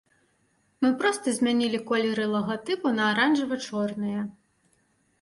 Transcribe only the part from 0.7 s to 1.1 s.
Мы